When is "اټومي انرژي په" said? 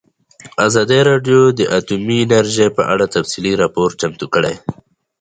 1.77-2.83